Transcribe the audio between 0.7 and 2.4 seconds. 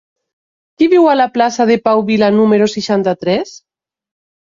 Qui viu a la plaça de Pau Vila